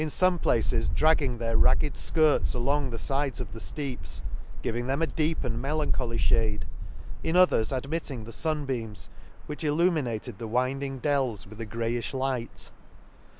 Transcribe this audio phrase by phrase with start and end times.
[0.03, 4.21] 73 fome places dragging their ragged fkirts along the fides of the fleeps,
[4.63, 6.63] giving them a deep and melancholy fhade;
[7.23, 9.09] in others admitting the fun beams,
[9.45, 12.71] which illumi nated the winding dells with a greyifh light.